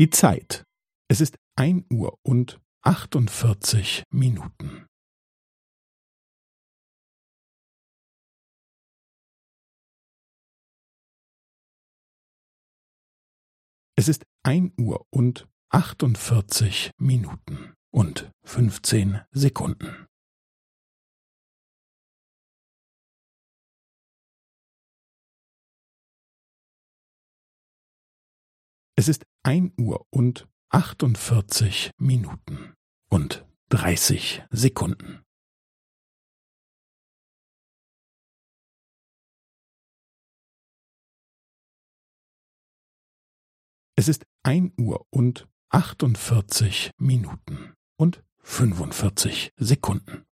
[0.00, 0.64] Die Zeit.
[1.10, 4.86] Es ist ein Uhr und achtundvierzig Minuten.
[13.94, 20.06] Es ist ein Uhr und achtundvierzig Minuten und fünfzehn Sekunden.
[28.96, 32.74] Es ist ein Uhr und achtundvierzig Minuten
[33.08, 35.22] und dreißig Sekunden.
[43.96, 50.24] Es ist ein Uhr und achtundvierzig Minuten und fünfundvierzig Sekunden.